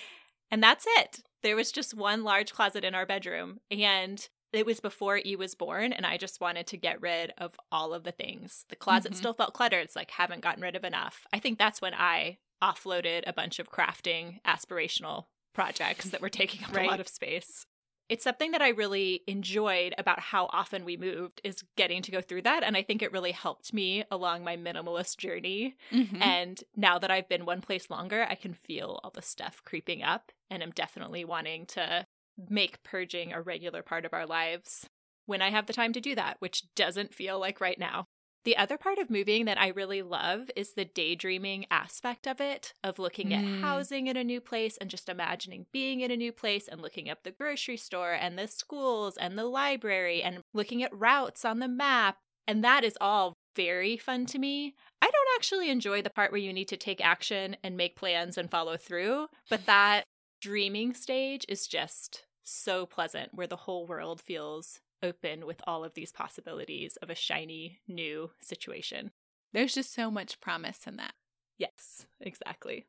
[0.51, 1.21] And that's it.
[1.43, 3.61] There was just one large closet in our bedroom.
[3.71, 5.93] And it was before E was born.
[5.95, 8.67] And I just wanted to get rid of all of the things.
[8.69, 9.17] The closet Mhm.
[9.17, 9.83] still felt cluttered.
[9.85, 11.27] It's like, haven't gotten rid of enough.
[11.33, 16.65] I think that's when I offloaded a bunch of crafting aspirational projects that were taking
[16.65, 17.67] up a lot of space.
[18.09, 22.21] It's something that I really enjoyed about how often we moved is getting to go
[22.21, 22.63] through that.
[22.63, 26.21] And I think it really helped me along my minimalist journey Mhm.
[26.21, 30.03] and now that I've been one place longer, I can feel all the stuff creeping
[30.03, 30.33] up.
[30.51, 34.89] And I'm definitely wanting to make purging a regular part of our lives
[35.27, 38.07] when I have the time to do that, which doesn't feel like right now.
[38.45, 42.75] The other part of moving that I really love is the daydreaming aspect of it,
[42.83, 43.39] of looking Mm.
[43.39, 46.81] at housing in a new place and just imagining being in a new place and
[46.83, 51.45] looking up the grocery store and the schools and the library and looking at routes
[51.45, 52.19] on the map.
[52.47, 54.75] And that is all very fun to me.
[55.01, 58.37] I don't actually enjoy the part where you need to take action and make plans
[58.37, 60.05] and follow through, but that
[60.43, 65.95] dreaming stage is just so pleasant, where the whole world feels open with all of
[65.95, 69.11] these possibilities of a shiny new situation.
[69.53, 71.15] There's just so much promise in that.
[71.59, 72.87] Yes, exactly.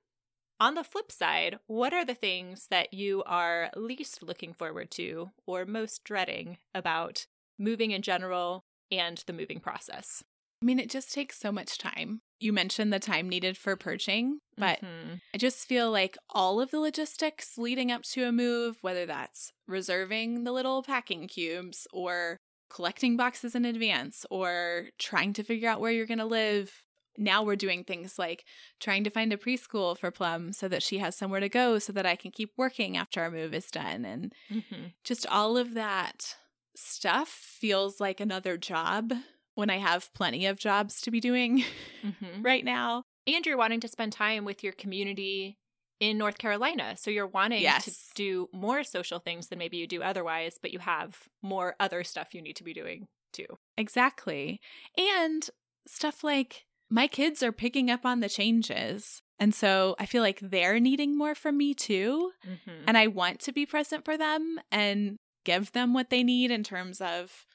[0.59, 5.31] On the flip side, what are the things that you are least looking forward to
[5.45, 7.27] or most dreading about
[7.59, 10.23] moving in general and the moving process?
[10.61, 12.21] I mean, it just takes so much time.
[12.39, 15.21] You mentioned the time needed for perching, but Mhm.
[15.33, 19.51] I just feel like all of the logistics leading up to a move, whether that's
[19.67, 22.37] reserving the little packing cubes or
[22.69, 26.83] collecting boxes in advance or trying to figure out where you're going to live.
[27.17, 28.45] Now we're doing things like
[28.79, 31.93] trying to find a preschool for Plum so that she has somewhere to go so
[31.93, 34.03] that I can keep working after our move is done.
[34.05, 34.93] And Mhm.
[35.03, 36.35] just all of that
[36.75, 39.13] stuff feels like another job
[39.55, 41.63] when I have plenty of jobs to be doing
[42.03, 42.43] Mhm.
[42.43, 43.03] right now.
[43.27, 45.57] and you're wanting to spend time with your community
[45.99, 46.95] in North Carolina.
[46.95, 50.77] So you're wanting to do more social things than maybe you do otherwise, but you
[50.79, 53.47] have more other stuff you need to be doing too.
[53.77, 54.59] Exactly.
[54.97, 55.49] And
[55.87, 59.21] stuff like my kids are picking up on the changes.
[59.39, 62.31] And so I feel like they're needing more from me too.
[62.47, 62.83] Mm-hmm.
[62.87, 65.15] And I want to be present for them and
[65.45, 67.45] give them what they need in terms of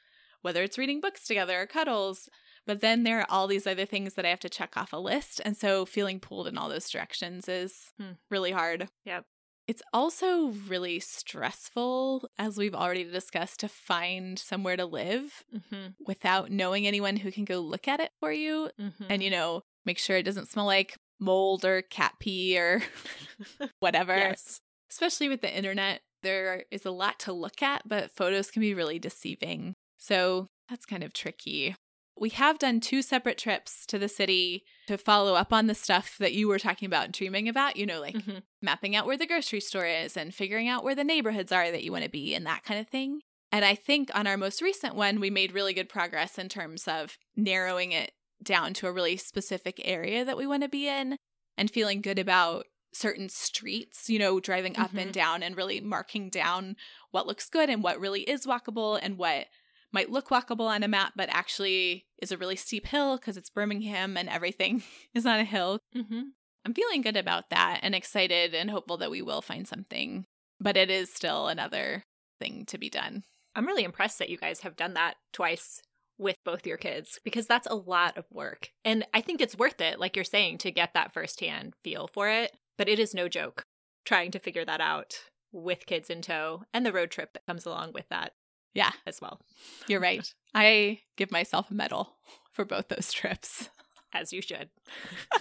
[0.42, 2.28] whether it's reading books together or cuddles.
[2.66, 4.96] But then there are all these other things that I have to check off a
[4.98, 5.40] list.
[5.44, 8.12] And so feeling pulled in all those directions is Hmm.
[8.30, 8.88] really hard.
[9.04, 9.24] Yep.
[9.66, 15.86] It's also really stressful, as we've already discussed, to find somewhere to live Mm-hmm.
[16.06, 19.04] without knowing anyone who can go look at it for you Mm-hmm.
[19.08, 22.82] and, you know, make sure it doesn't smell like mold or cat pee or
[23.80, 24.16] whatever.
[24.16, 24.60] yes.
[24.90, 28.74] Especially with the internet, there is a lot to look at, but photos can be
[28.74, 29.74] really deceiving.
[30.00, 31.76] So that's kind of tricky.
[32.18, 36.16] We have done two separate trips to the city to follow up on the stuff
[36.18, 38.42] that you were talking about and dreaming about, you know, like Mhm.
[38.60, 41.82] mapping out where the grocery store is and figuring out where the neighborhoods are that
[41.84, 43.20] you want to be and that kind of thing.
[43.52, 46.86] And I think on our most recent one, we made really good progress in terms
[46.86, 51.16] of narrowing it down to a really specific area that we want to be in
[51.56, 55.12] and feeling good about certain streets, you know, driving up and Mhm.
[55.12, 56.76] down and really marking down
[57.12, 59.46] what looks good and what really is walkable and what
[59.92, 63.50] might look walkable on a map, but actually is a really steep hill because it's
[63.50, 64.82] Birmingham and everything
[65.14, 65.78] is on a hill.
[65.96, 66.20] Mm-hmm.
[66.64, 70.26] I'm feeling good about that and excited and hopeful that we will find something,
[70.60, 72.04] but it is still another
[72.38, 73.24] thing to be done.
[73.54, 75.80] I'm really impressed that you guys have done that twice
[76.18, 78.70] with both your kids because that's a lot of work.
[78.84, 82.28] And I think it's worth it, like you're saying, to get that firsthand feel for
[82.28, 82.52] it.
[82.76, 83.64] But it is no joke
[84.04, 85.18] trying to figure that out
[85.52, 88.32] with kids in tow and the road trip that comes along with that
[88.74, 89.40] Yeah, as well,
[89.88, 90.32] you're right.
[90.54, 92.16] I give myself a medal
[92.52, 93.68] for both those trips.
[94.12, 94.70] as you should.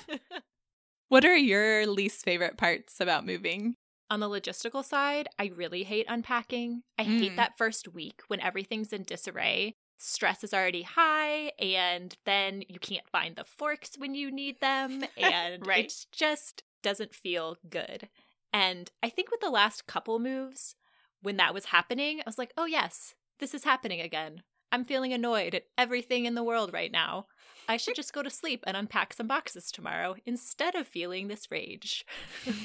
[1.09, 3.75] What are your least favorite parts about moving?
[4.11, 6.83] On the logistical side, I really hate unpacking.
[6.99, 7.19] I Mm.
[7.19, 9.73] hate that first week when everything's in disarray.
[9.97, 15.03] Stress is already high, and then you can't find the forks when you need them,
[15.17, 15.85] and Right.
[15.85, 18.07] it just doesn't feel good.
[18.53, 20.75] And I think with the last couple moves,
[21.21, 24.43] when that was happening, I was like, oh, yes, this is happening again.
[24.71, 27.25] I'm feeling annoyed at everything in the world right now.
[27.67, 31.49] I should just go to sleep and unpack some boxes tomorrow instead of feeling this
[31.51, 32.05] rage.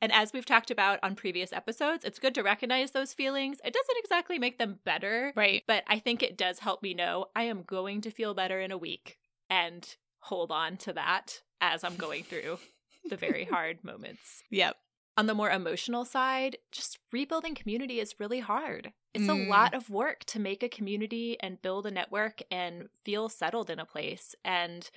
[0.00, 3.58] And as we've talked about on previous episodes, it's good to recognize those feelings.
[3.64, 5.64] It doesn't exactly make them better, Right.
[5.66, 8.70] but I think it does help me know I am going to feel better in
[8.70, 9.18] a week
[9.50, 9.84] and
[10.20, 12.58] hold on to that as I'm going through
[13.10, 14.44] the very hard moments.
[14.50, 14.76] Yep.
[15.16, 18.92] On the more emotional side, just rebuilding community is really hard.
[19.14, 19.30] It's Mm.
[19.30, 23.70] a lot of work to make a community and build a network and feel settled
[23.70, 24.34] in a place.
[24.44, 24.88] And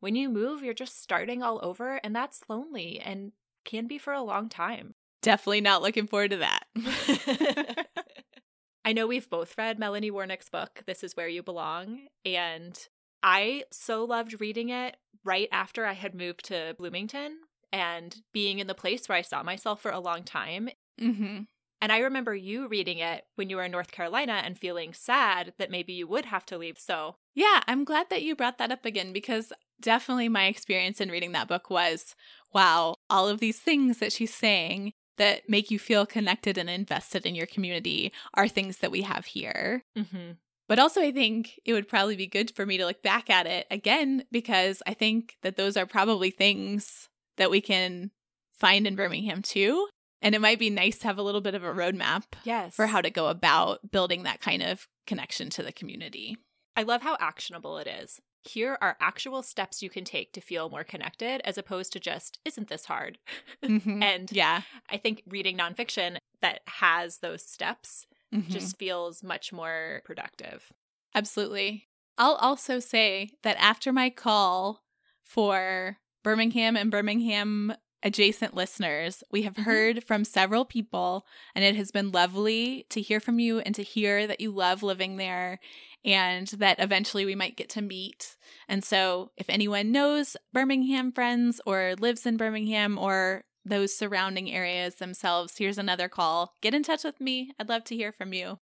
[0.00, 3.32] when you move, you're just starting all over, and that's lonely and
[3.64, 4.94] can be for a long time.
[5.22, 6.64] Definitely not looking forward to that.
[8.84, 12.78] I know we've both read Melody Warnick's book, This Is Where You Belong, and
[13.22, 17.40] I so loved reading it right after I had moved to Bloomington
[17.72, 20.70] and being in the place where I saw myself for a long time.
[20.98, 21.40] hmm
[21.80, 25.54] And I remember you reading it when you were in North Carolina and feeling sad
[25.58, 26.78] that maybe you would have to leave.
[26.78, 31.10] So, Yeah, I'm glad that you brought that up again because definitely my experience in
[31.10, 32.14] reading that book was
[32.52, 37.24] wow, all of these things that she's saying that make you feel connected and invested
[37.24, 39.84] in your community are things that we have here.
[39.96, 40.32] mm-hmm.
[40.68, 43.46] But also, I think it would probably be good for me to look back at
[43.48, 47.08] it again because I think that those are probably things
[47.38, 48.12] that we can
[48.52, 49.88] find in Birmingham too.
[50.22, 52.74] And it might be nice to have a little bit of a roadmap yes.
[52.74, 56.36] for how to go about building that kind of connection to the community.
[56.76, 58.20] I love how actionable it is.
[58.42, 62.38] Here are actual steps you can take to feel more connected as opposed to just,
[62.44, 63.18] isn't this hard?
[63.62, 64.02] Mhm.
[64.02, 68.48] And yeah, I think reading nonfiction, that has those steps Mhm.
[68.48, 70.72] just feels much more productive.
[71.14, 71.88] Absolutely.
[72.16, 74.82] I'll also say that after my call
[75.22, 79.64] for Birmingham and Birmingham adjacent listeners, we have Mhm.
[79.64, 83.82] heard from several people, and it has been lovely to hear from you and to
[83.82, 85.58] hear that you love living there
[86.04, 88.36] and that eventually we might get to meet.
[88.68, 94.94] And so, if anyone knows Birmingham friends or lives in Birmingham or those surrounding areas
[94.94, 96.56] themselves, here's another call.
[96.62, 97.52] Get in touch with me.
[97.58, 98.58] I'd love to hear from you.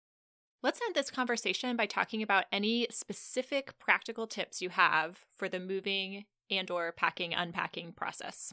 [0.63, 5.59] Let's end this conversation by talking about any specific practical tips you have for the
[5.59, 8.53] moving and or packing unpacking process.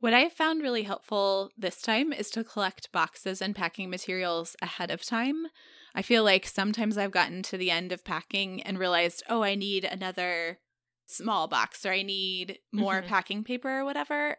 [0.00, 4.54] What I have found really helpful this time is to collect boxes and packing materials
[4.62, 5.48] ahead of time.
[5.94, 9.56] I feel like sometimes I've gotten to the end of packing and realized, oh, I
[9.56, 10.60] need another
[11.06, 13.08] small box or I need more Mhm.
[13.08, 14.36] packing paper or whatever.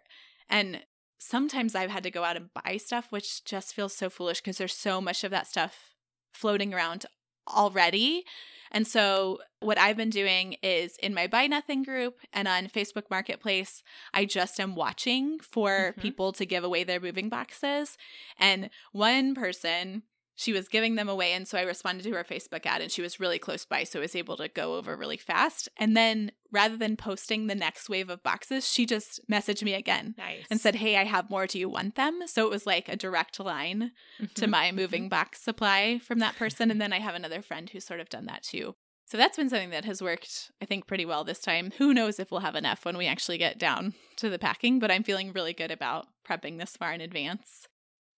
[0.47, 0.86] And
[1.18, 4.57] sometimes I've had to go out and buy stuff, which just feels so foolish because
[4.57, 5.93] there's so much of that stuff
[6.34, 7.05] floating around
[7.47, 8.24] already.
[8.72, 13.10] And so, what I've been doing is in my Buy Nothing group and on Facebook
[13.10, 16.02] Marketplace, I just am watching for Mhm.
[16.02, 17.98] people to give away their moving boxes.
[18.38, 20.04] And one person,
[20.36, 21.34] she was giving them away.
[21.34, 23.84] And so I responded to her Facebook ad and she was really close by.
[23.84, 25.68] So I was able to go over really fast.
[25.76, 30.16] And then rather than posting the next wave of boxes, she just messaged me again
[30.18, 30.45] Nice.
[30.50, 31.45] and said, Hey, I have more.
[31.47, 32.22] Do you want them?
[32.28, 33.91] So it was like a direct line
[34.36, 34.50] to Mhm.
[34.50, 36.72] my moving box supply from that person.
[36.72, 38.76] And then I have another friend who's sort of done that too.
[39.06, 41.72] So that's been something that has worked, I think, pretty well this time.
[41.80, 44.91] Who knows if we'll have enough when we actually get down to the packing, but
[44.91, 47.68] I'm feeling really good about prepping this far in advance.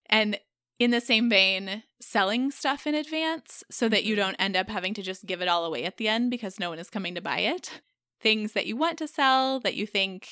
[0.09, 0.38] And
[0.79, 4.17] in the same vein, selling stuff in advance so that you Mhm.
[4.17, 6.69] don't end up having to just give it all away at the end because no
[6.71, 7.82] one is coming to buy it.
[8.22, 10.28] Things that you want to sell that you think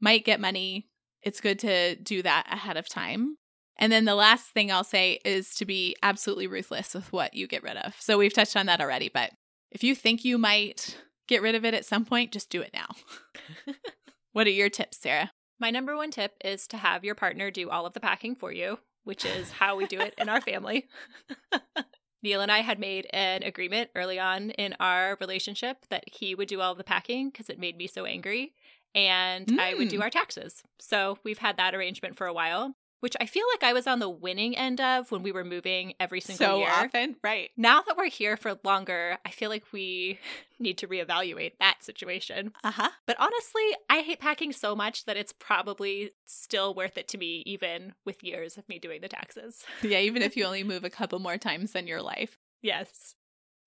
[0.00, 0.88] might get money,
[1.22, 3.36] it's good to do that ahead of time.
[3.78, 7.46] And then the last thing I'll say is to be absolutely ruthless with what you
[7.46, 7.94] get rid of.
[7.98, 9.32] So we've touched on that already, but
[9.70, 12.72] if you think you might get rid of it at some point, just do it
[12.74, 12.88] now.
[14.32, 15.30] what are your tips, Sarah?
[15.58, 18.52] My number one tip is to have your partner do all of the packing for
[18.52, 20.88] you, which is how we do it in our family.
[22.22, 26.48] Neil and I had made an agreement early on in our relationship that he would
[26.48, 28.54] do all the packing because it made me so angry,
[28.94, 30.02] and I would do Mm.
[30.02, 30.62] our taxes.
[30.78, 33.98] So we've had that arrangement for a while, which I feel like I was on
[33.98, 36.70] the winning end of when we were moving every single so year.
[36.70, 37.50] often, right?
[37.56, 40.20] Now that we're here for longer, I feel like we
[40.60, 42.52] need to reevaluate that situation.
[42.62, 42.90] Uh huh.
[43.06, 47.42] But honestly, I hate packing so much that it's probably still worth it to me,
[47.44, 49.64] even with years of me doing the taxes.
[49.82, 52.38] Yeah, even if you only move a couple more times in your life.
[52.62, 53.16] Yes.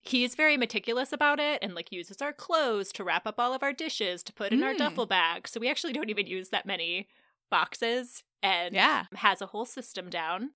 [0.01, 3.63] He's very meticulous about it and like uses our clothes to wrap up all of
[3.63, 4.77] our dishes to put in our Mm.
[4.77, 5.47] duffel bag.
[5.47, 7.07] So we actually don't even use that many
[7.49, 9.05] boxes and Yeah.
[9.15, 10.51] has a whole system down.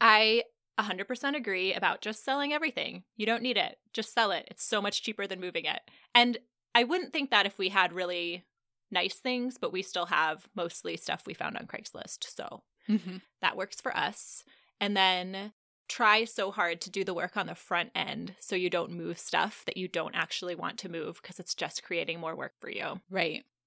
[0.00, 0.44] I
[0.78, 3.04] 100% agree about just selling everything.
[3.16, 3.78] You don't need it.
[3.92, 4.46] Just sell it.
[4.50, 5.80] It's so much cheaper than moving it.
[6.14, 6.38] And
[6.74, 8.44] I wouldn't think that if we had really
[8.90, 12.24] nice things, but we still have mostly stuff we found on Craigslist.
[12.24, 13.18] So Mm-hmm.
[13.42, 14.42] that works for us.
[14.80, 15.52] And then
[15.88, 19.18] try so hard to do the work on the front end so you don't move
[19.18, 22.70] stuff that you don't actually want to move because it's just creating more work for
[22.70, 23.00] you.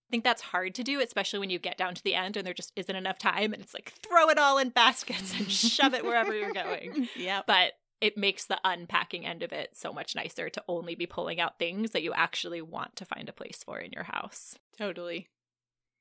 [0.07, 2.45] I think that's hard to do, especially when you get down to the end and
[2.45, 5.93] there just isn't enough time and it's like throw it all in baskets and shove
[5.93, 7.09] it wherever you're going.
[7.15, 7.41] Yeah.
[7.47, 11.39] But it makes the unpacking end of it so much nicer to only be pulling
[11.39, 14.55] out things that you actually want to find a place for in your house.
[14.77, 15.27] Totally.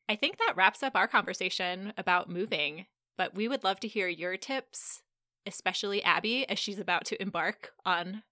[0.09, 2.87] I think that wraps up our conversation about moving,
[3.17, 5.03] but we would love to hear your tips,
[5.47, 8.23] especially Abby, as she's about to embark on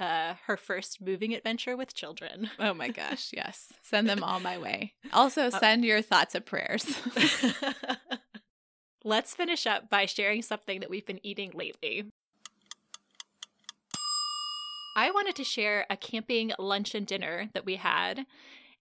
[0.00, 2.50] uh, her first moving adventure with children.
[2.58, 3.72] Oh my gosh, yes.
[3.82, 4.94] Send them all my way.
[5.12, 6.84] Also, send your thoughts of prayers.
[9.04, 12.04] Let's finish up by sharing something that we've been eating lately.
[14.96, 18.26] I wanted to share a camping lunch and dinner that we had.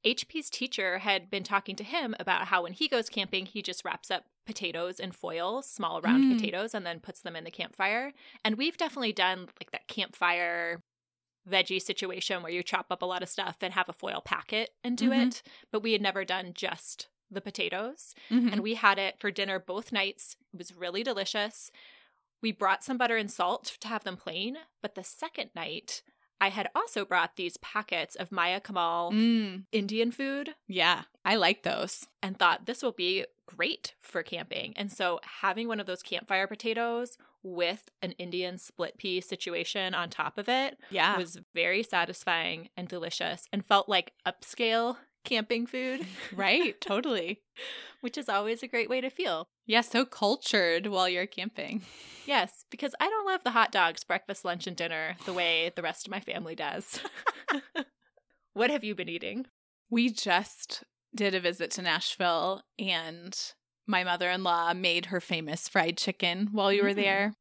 [0.05, 3.85] HP's teacher had been talking to him about how when he goes camping, he just
[3.85, 6.35] wraps up potatoes in foil, small round Mm.
[6.35, 8.13] potatoes, and then puts them in the campfire.
[8.43, 10.81] And we've definitely done like that campfire
[11.49, 14.71] veggie situation where you chop up a lot of stuff and have a foil packet
[14.83, 15.27] and do Mhm.
[15.27, 18.51] it, but we had never done just the potatoes Mhm.
[18.51, 20.35] and we had it for dinner both nights.
[20.53, 21.71] It was really delicious.
[22.41, 26.01] We brought some butter and salt to have them plain, but the second night,
[26.41, 31.63] I had also brought these packets of Maya Kaimal Mm, Indian food yeah, I like
[31.63, 32.07] those.
[32.23, 34.73] and thought this will be great for camping.
[34.77, 40.09] And so having one of those campfire potatoes with an Indian split pea situation on
[40.09, 41.17] top of it Yeah.
[41.17, 46.79] was very satisfying and delicious and felt like upscale camping food, right?
[46.81, 47.41] Totally.
[48.01, 49.49] which is always a great way to feel.
[49.65, 51.81] Yeah, so cultured while you're camping.
[52.25, 55.81] Yes, because I don't love the hot dogs, breakfast, lunch, and dinner the way the
[55.81, 56.99] rest of my family does.
[58.53, 59.45] what have you been eating?
[59.89, 60.83] We just
[61.15, 63.37] did a visit to Nashville and
[63.89, 66.95] my mother in law made her famous fried chicken while you were Mm.
[66.95, 67.33] there.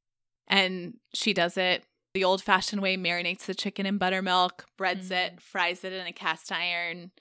[0.48, 1.84] And she does it
[2.14, 6.12] the old fashioned way, marinates the chicken in buttermilk, breads it, fries it in a
[6.12, 7.12] cast iron.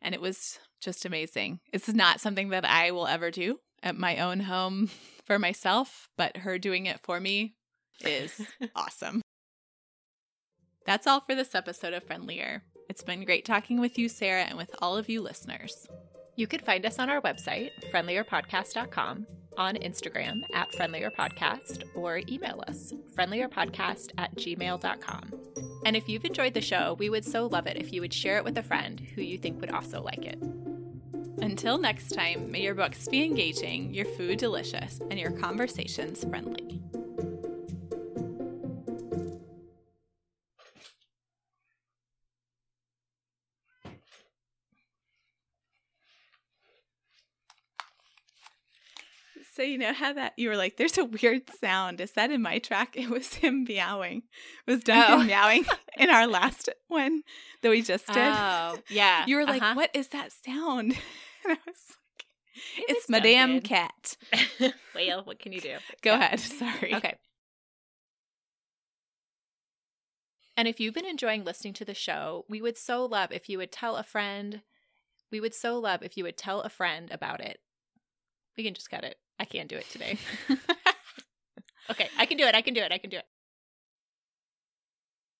[0.00, 1.58] And it was just amazing.
[1.72, 4.88] It's not something that I will ever do at my own home
[5.26, 7.56] for myself, but her doing it for me
[8.02, 8.40] is
[8.76, 9.20] awesome.
[10.84, 12.62] That's all for this episode of Friendlier.
[12.88, 15.88] It's been great talking with you, Sarah, and with all of you listeners.
[16.36, 19.26] You can find us on our website, friendlierpodcast.com,
[19.56, 25.32] on Instagram at friendlierpodcast, or email us, friendlierpodcast at gmail.com.
[25.86, 28.36] And if you've enjoyed the show, we would so love it if you would share
[28.36, 30.38] it with a friend who you think would also like it.
[31.40, 36.82] Until next time, may your books be engaging, your food delicious, and your conversations friendly.
[49.56, 52.42] So you know how that you were like, "There's a weird sound." Is that in
[52.42, 52.94] my track?
[52.94, 54.22] It was him meowing.
[54.66, 55.24] It was Duncan Oh.
[55.24, 55.64] meowing
[55.96, 57.22] in our last one
[57.62, 58.16] that we just did.
[58.34, 59.24] Oh, yeah.
[59.26, 59.74] You were like, Uh-huh.
[59.74, 60.92] "What is that sound?"
[61.44, 62.26] And I was like,
[62.76, 63.68] It "It's is Madame Duncan.
[63.68, 64.16] Cat."
[64.94, 65.76] well, what can you do?
[66.02, 66.18] Go Yeah.
[66.18, 66.40] ahead.
[66.40, 66.94] Sorry.
[66.96, 67.14] Okay.
[70.56, 73.58] And if you've been enjoying listening to the show, we would so love if you
[73.58, 74.62] would tell a friend.
[75.30, 77.60] We would so love if you would tell a friend about it.
[78.56, 79.18] We can just cut it.
[79.38, 80.18] I can't do it today.
[81.90, 82.54] okay, I can do it.
[82.54, 82.92] I can do it.
[82.92, 83.24] I can do it.